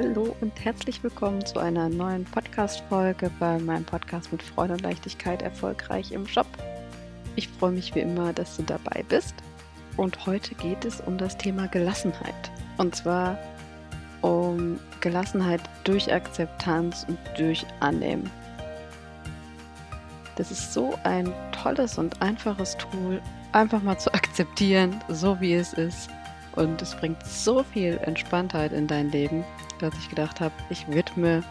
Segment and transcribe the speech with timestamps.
[0.00, 5.42] Hallo und herzlich willkommen zu einer neuen Podcast-Folge bei meinem Podcast mit Freude und Leichtigkeit
[5.42, 6.46] erfolgreich im Job.
[7.34, 9.34] Ich freue mich wie immer, dass du dabei bist.
[9.96, 12.52] Und heute geht es um das Thema Gelassenheit.
[12.76, 13.36] Und zwar
[14.20, 18.30] um Gelassenheit durch Akzeptanz und durch Annehmen.
[20.36, 23.20] Das ist so ein tolles und einfaches Tool,
[23.50, 26.08] einfach mal zu akzeptieren, so wie es ist.
[26.58, 29.44] Und es bringt so viel Entspanntheit in dein Leben,
[29.78, 31.44] dass ich gedacht habe, ich widme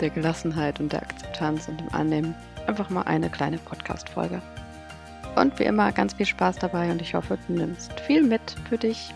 [0.00, 2.34] der Gelassenheit und der Akzeptanz und dem Annehmen
[2.66, 4.40] einfach mal eine kleine Podcast-Folge.
[5.36, 8.78] Und wie immer ganz viel Spaß dabei und ich hoffe, du nimmst viel mit für
[8.78, 9.12] dich.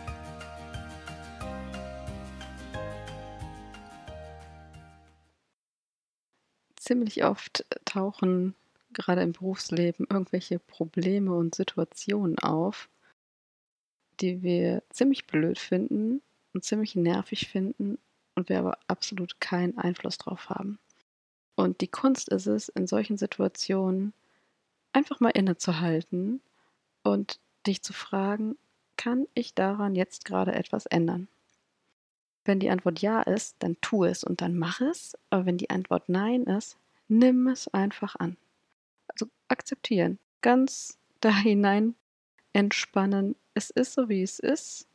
[6.76, 8.54] Ziemlich oft tauchen
[8.92, 12.90] gerade im Berufsleben irgendwelche Probleme und Situationen auf,
[14.20, 17.98] die wir ziemlich blöd finden und ziemlich nervig finden
[18.34, 20.78] und wir aber absolut keinen Einfluss drauf haben.
[21.56, 24.12] Und die Kunst ist es, in solchen Situationen
[24.92, 26.40] einfach mal innezuhalten
[27.02, 28.56] und dich zu fragen,
[28.96, 31.28] kann ich daran jetzt gerade etwas ändern?
[32.44, 35.16] Wenn die Antwort ja ist, dann tu es und dann mach es.
[35.28, 38.36] Aber wenn die Antwort nein ist, nimm es einfach an
[39.10, 41.94] also akzeptieren, ganz da hinein
[42.52, 43.36] entspannen.
[43.54, 44.86] Es ist so, wie es ist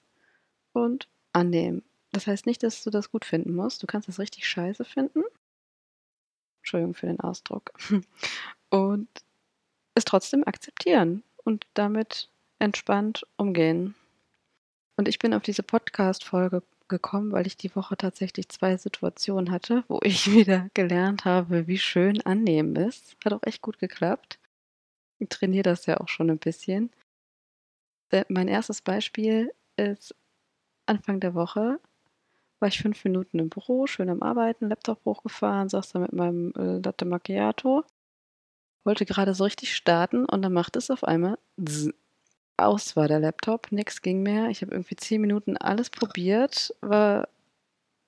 [0.74, 1.84] und annehmen.
[2.12, 3.84] Das heißt nicht, dass du das gut finden musst.
[3.84, 5.24] Du kannst das richtig scheiße finden.
[6.62, 7.72] Entschuldigung für den Ausdruck.
[8.70, 9.08] Und
[9.94, 13.96] es trotzdem akzeptieren und damit entspannt umgehen.
[14.98, 19.84] Und ich bin auf diese Podcast-Folge gekommen, weil ich die Woche tatsächlich zwei Situationen hatte,
[19.88, 23.16] wo ich wieder gelernt habe, wie schön annehmen ist.
[23.24, 24.40] Hat auch echt gut geklappt.
[25.20, 26.92] Ich trainiere das ja auch schon ein bisschen.
[28.10, 30.16] Äh, mein erstes Beispiel ist
[30.86, 31.80] Anfang der Woche
[32.60, 36.54] war ich fünf Minuten im Büro, schön am Arbeiten, Laptop hochgefahren, saß da mit meinem
[36.58, 37.84] äh, Latte Macchiato,
[38.84, 41.38] wollte gerade so richtig starten und dann macht es auf einmal
[42.58, 44.50] aus war der Laptop, nichts ging mehr.
[44.50, 47.28] Ich habe irgendwie zehn Minuten alles probiert, war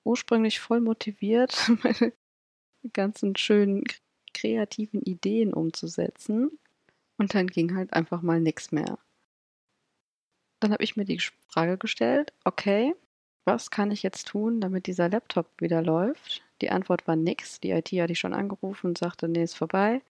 [0.04, 2.12] ursprünglich voll motiviert, meine
[2.92, 3.84] ganzen schönen
[4.32, 6.58] kreativen Ideen umzusetzen.
[7.18, 8.98] Und dann ging halt einfach mal nichts mehr.
[10.60, 12.94] Dann habe ich mir die Frage gestellt, okay,
[13.44, 16.42] was kann ich jetzt tun, damit dieser Laptop wieder läuft?
[16.60, 17.60] Die Antwort war nix.
[17.60, 20.02] Die IT hatte ich schon angerufen und sagte, nee, ist vorbei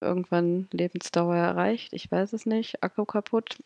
[0.00, 1.92] irgendwann Lebensdauer erreicht.
[1.92, 2.82] Ich weiß es nicht.
[2.82, 3.62] Akku kaputt.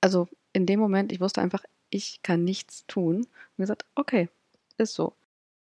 [0.00, 3.16] Also in dem Moment, ich wusste einfach, ich kann nichts tun.
[3.16, 4.28] Und gesagt, okay,
[4.78, 5.14] ist so.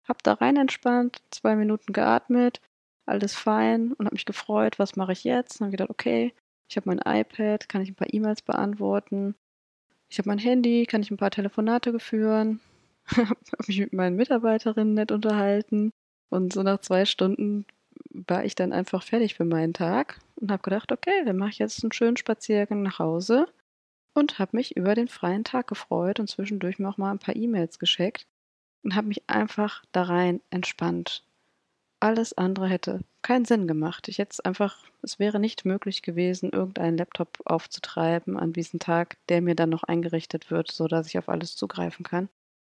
[0.05, 2.61] Hab da rein entspannt, zwei Minuten geatmet,
[3.07, 5.61] alles fein und habe mich gefreut, was mache ich jetzt?
[5.61, 6.35] Und dann gedacht, okay,
[6.69, 9.35] ich habe mein iPad, kann ich ein paar E-Mails beantworten.
[10.09, 12.61] Ich habe mein Handy, kann ich ein paar Telefonate geführen.
[13.17, 13.37] habe
[13.67, 15.91] mich mit meinen Mitarbeiterinnen nett unterhalten.
[16.31, 17.65] Und so nach zwei Stunden
[18.11, 21.59] war ich dann einfach fertig für meinen Tag und habe gedacht, okay, dann mache ich
[21.59, 23.47] jetzt einen schönen Spaziergang nach Hause
[24.15, 27.37] und habe mich über den freien Tag gefreut und zwischendurch mir auch mal ein paar
[27.37, 28.27] E-Mails geschickt
[28.83, 31.25] und habe mich einfach da rein entspannt.
[32.01, 34.09] Alles andere hätte keinen Sinn gemacht.
[34.09, 39.43] Ich hätte einfach, es wäre nicht möglich gewesen, irgendeinen Laptop aufzutreiben an diesem Tag, der
[39.43, 42.29] mir dann noch eingerichtet wird, sodass ich auf alles zugreifen kann.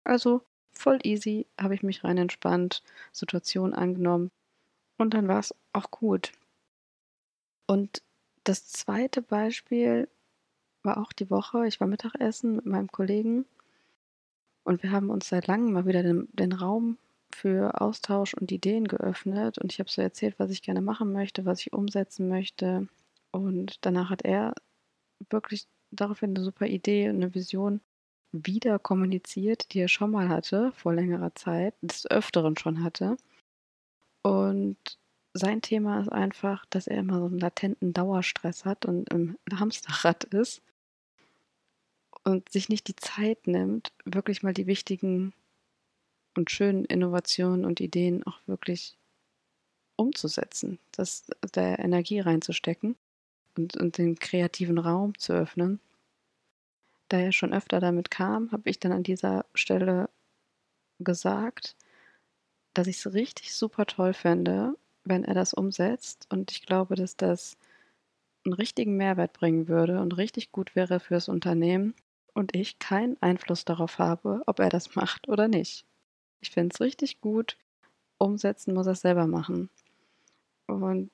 [0.06, 0.42] Also
[0.72, 2.82] voll easy, habe ich mich rein entspannt,
[3.12, 4.32] Situation angenommen,
[5.00, 6.34] und dann war es auch gut.
[7.68, 8.04] Und
[8.44, 10.08] das zweite Beispiel
[10.84, 11.68] war auch die Woche.
[11.68, 13.46] Ich war Mittagessen mit meinem Kollegen
[14.64, 16.98] und wir haben uns seit langem mal wieder den, den Raum
[17.32, 19.58] für Austausch und Ideen geöffnet.
[19.58, 22.88] Und ich habe so erzählt, was ich gerne machen möchte, was ich umsetzen möchte.
[23.32, 24.54] Und danach hat er
[25.30, 27.82] wirklich daraufhin eine super Idee und eine Vision
[28.32, 33.18] wieder kommuniziert, die er schon mal hatte, vor längerer Zeit, des Öfteren schon hatte.
[34.22, 34.78] Und
[35.34, 40.26] sein Thema ist einfach, dass er immer so einen latenten Dauerstress hat und im Hamsterrad
[40.26, 40.62] ist
[42.24, 45.34] und sich nicht die Zeit nimmt, wirklich mal die wichtigen
[46.36, 48.98] und schönen Innovationen und Ideen auch wirklich
[49.96, 52.96] umzusetzen, das der Energie reinzustecken
[53.58, 55.80] und, und den kreativen Raum zu öffnen.
[57.10, 60.10] Da er schon öfter damit kam, habe ich dann an dieser Stelle
[61.00, 61.76] gesagt,
[62.74, 66.28] dass ich es richtig super toll fände, wenn er das umsetzt.
[66.30, 67.58] Und ich glaube, dass das
[68.46, 71.94] einen richtigen Mehrwert bringen würde und richtig gut wäre fürs Unternehmen
[72.34, 75.86] und ich keinen Einfluss darauf habe, ob er das macht oder nicht.
[76.42, 77.58] Ich finde es richtig gut.
[78.18, 79.70] Umsetzen muss er es selber machen.
[80.68, 81.12] Und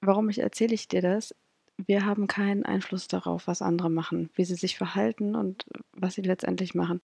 [0.00, 1.34] warum ich erzähle ich dir das?
[1.76, 6.22] Wir haben keinen Einfluss darauf, was andere machen, wie sie sich verhalten und was sie
[6.22, 7.00] letztendlich machen.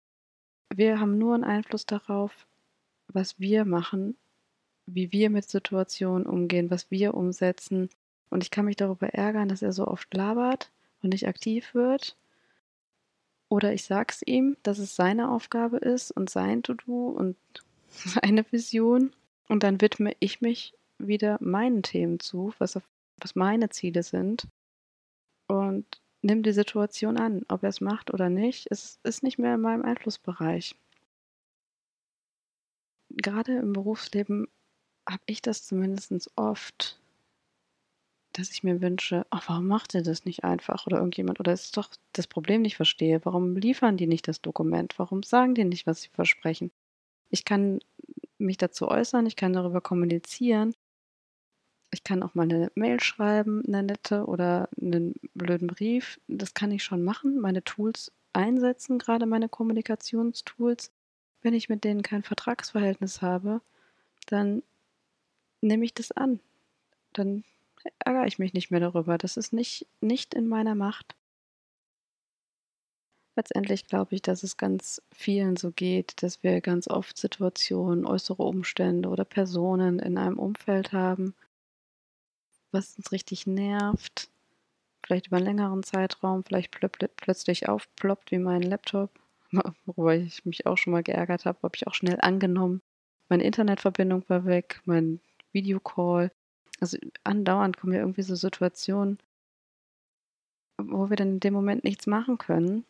[0.74, 2.46] wir haben nur einen Einfluss darauf,
[3.08, 4.16] was wir machen,
[4.86, 7.88] wie wir mit Situationen umgehen, was wir umsetzen.
[8.30, 10.72] Und ich kann mich darüber ärgern, dass er so oft labert
[11.02, 12.16] und nicht aktiv wird.
[13.48, 17.36] Oder ich sag's ihm, dass es seine Aufgabe ist und sein To-Do und
[17.90, 19.12] seine Vision.
[19.48, 22.80] Und dann widme ich mich wieder meinen Themen zu, was,
[23.18, 24.48] was meine Ziele sind.
[25.46, 27.44] Und nimm die Situation an.
[27.48, 30.74] Ob er es macht oder nicht, es ist nicht mehr in meinem Einflussbereich.
[33.10, 34.48] Gerade im Berufsleben
[35.08, 36.98] habe ich das zumindest oft,
[38.38, 41.76] dass ich mir wünsche, ach, warum macht ihr das nicht einfach oder irgendjemand oder ist
[41.76, 45.86] doch das Problem nicht verstehe, warum liefern die nicht das Dokument, warum sagen die nicht,
[45.86, 46.70] was sie versprechen.
[47.30, 47.80] Ich kann
[48.38, 50.74] mich dazu äußern, ich kann darüber kommunizieren,
[51.92, 56.20] ich kann auch mal eine Mail schreiben, eine nette oder einen blöden Brief.
[56.26, 60.90] Das kann ich schon machen, meine Tools einsetzen, gerade meine Kommunikationstools.
[61.42, 63.60] Wenn ich mit denen kein Vertragsverhältnis habe,
[64.26, 64.64] dann
[65.60, 66.40] nehme ich das an.
[67.12, 67.44] Dann
[67.98, 69.18] ärgere ich mich nicht mehr darüber.
[69.18, 71.16] Das ist nicht, nicht in meiner Macht.
[73.36, 78.42] Letztendlich glaube ich, dass es ganz vielen so geht, dass wir ganz oft Situationen, äußere
[78.42, 81.34] Umstände oder Personen in einem Umfeld haben,
[82.70, 84.30] was uns richtig nervt,
[85.04, 89.10] vielleicht über einen längeren Zeitraum, vielleicht plö plötzlich aufploppt wie mein Laptop,
[89.84, 92.82] worüber ich mich auch schon mal geärgert habe, habe ich auch schnell angenommen.
[93.28, 95.20] Meine Internetverbindung war weg, mein
[95.52, 96.30] Videocall.
[96.80, 99.18] Also andauernd kommen ja irgendwie so Situationen,
[100.78, 102.84] wo wir dann in dem Moment nichts machen können.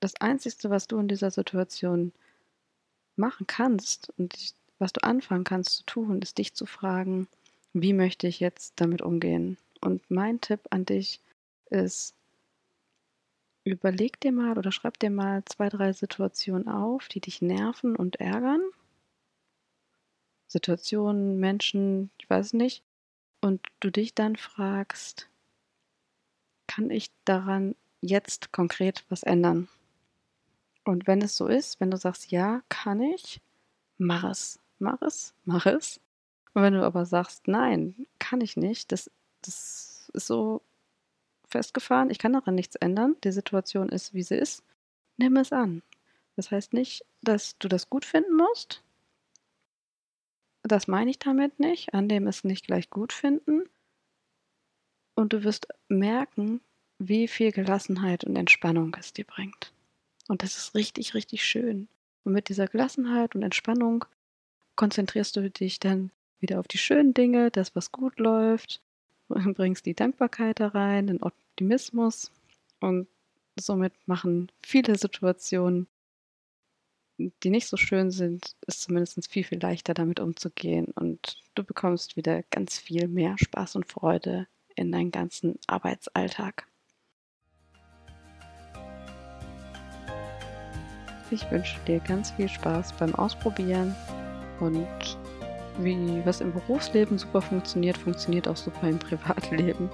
[0.00, 2.12] Das Einzige, was du in dieser Situation
[3.16, 7.28] machen kannst und was du anfangen kannst zu tun, ist dich zu fragen,
[7.72, 9.58] wie möchte ich jetzt damit umgehen?
[9.80, 11.20] Und mein Tipp an dich
[11.66, 12.14] ist,
[13.64, 18.16] überleg dir mal oder schreib dir mal zwei, drei Situationen auf, die dich nerven und
[18.16, 18.62] ärgern.
[20.50, 22.82] Situationen, Menschen, ich weiß nicht.
[23.40, 25.28] Und du dich dann fragst,
[26.66, 29.68] kann ich daran jetzt konkret was ändern?
[30.84, 33.40] Und wenn es so ist, wenn du sagst, ja, kann ich,
[33.96, 36.00] mach es, mach es, mach es.
[36.52, 39.08] Und wenn du aber sagst, nein, kann ich nicht, das,
[39.42, 40.62] das ist so
[41.46, 44.64] festgefahren, ich kann daran nichts ändern, die Situation ist, wie sie ist,
[45.16, 45.82] nimm es an.
[46.34, 48.82] Das heißt nicht, dass du das gut finden musst.
[50.62, 51.94] Das meine ich damit nicht.
[51.94, 53.64] Annehmen ist nicht gleich gut finden.
[55.14, 56.60] Und du wirst merken,
[56.98, 59.72] wie viel Gelassenheit und Entspannung es dir bringt.
[60.28, 61.88] Und das ist richtig, richtig schön.
[62.24, 64.04] Und mit dieser Gelassenheit und Entspannung
[64.76, 66.10] konzentrierst du dich dann
[66.40, 68.80] wieder auf die schönen Dinge, das, was gut läuft,
[69.28, 72.30] bringst die Dankbarkeit da rein, den Optimismus
[72.80, 73.08] und
[73.58, 75.86] somit machen viele Situationen,
[77.42, 82.16] die nicht so schön sind, es zumindest viel, viel leichter damit umzugehen und du bekommst
[82.16, 86.66] wieder ganz viel mehr Spaß und Freude in deinen ganzen Arbeitsalltag.
[91.30, 93.94] Ich wünsche dir ganz viel Spaß beim Ausprobieren
[94.58, 95.18] und
[95.78, 99.88] wie was im Berufsleben super funktioniert, funktioniert auch super im Privatleben.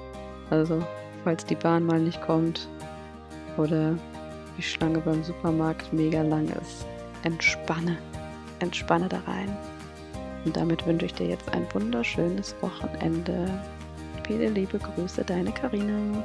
[0.51, 0.85] Also,
[1.25, 2.69] falls die Bahn mal nicht kommt
[3.59, 3.99] oder
[4.57, 6.87] die Schlange beim Supermarkt mega lang ist,
[7.27, 7.99] entspanne.
[8.61, 9.55] Entspanne da rein.
[10.45, 13.51] Und damit wünsche ich dir jetzt ein wunderschönes Wochenende.
[14.25, 16.23] Viele liebe Grüße, deine Karina.